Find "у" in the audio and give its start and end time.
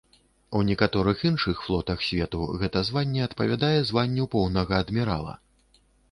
0.59-0.59